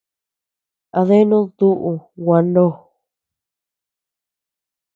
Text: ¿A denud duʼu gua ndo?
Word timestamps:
¿A 0.97 0.99
denud 1.09 1.47
duʼu 1.57 1.91
gua 2.23 2.39
ndo? 2.49 2.65